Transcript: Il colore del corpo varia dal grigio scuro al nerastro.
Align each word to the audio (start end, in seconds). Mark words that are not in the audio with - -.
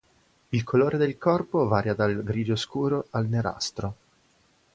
Il 0.49 0.63
colore 0.63 0.97
del 0.97 1.19
corpo 1.19 1.67
varia 1.67 1.93
dal 1.93 2.23
grigio 2.23 2.55
scuro 2.55 3.05
al 3.11 3.27
nerastro. 3.27 3.95